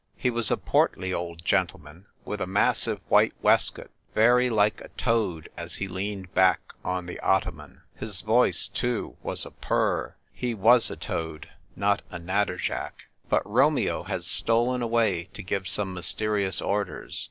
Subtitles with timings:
[0.17, 5.47] He was a portly old gentleman with a massive white waistcoat, very like a toad
[5.55, 7.83] as he leaned back on the ottoman.
[7.93, 13.03] His voice, too, was a purr; he was a toad, not a natter jack.
[13.29, 17.19] But Romeo had stolen away to give some mysterious orders.